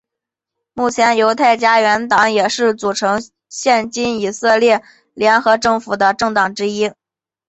[0.73, 4.81] 目前犹太家园党也是组成现今以色列
[5.13, 6.91] 联合政府的政党之一。